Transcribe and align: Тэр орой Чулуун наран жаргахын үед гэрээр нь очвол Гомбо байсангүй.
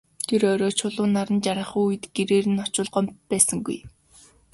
Тэр 0.27 0.41
орой 0.51 0.73
Чулуун 0.79 1.11
наран 1.15 1.39
жаргахын 1.45 1.83
үед 1.87 2.03
гэрээр 2.15 2.45
нь 2.49 2.63
очвол 2.65 2.89
Гомбо 2.93 3.15
байсангүй. 3.29 3.77